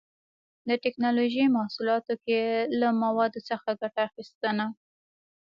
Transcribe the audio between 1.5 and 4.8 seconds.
محصولاتو کې له موادو څخه ګټه اخیستنه